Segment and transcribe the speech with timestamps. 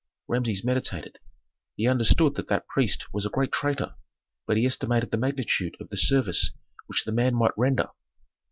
[0.27, 1.19] Rameses meditated.
[1.75, 3.93] He understood that that priest was a great traitor,
[4.47, 6.49] but he estimated the magnitude of the service
[6.87, 7.87] which the man might render.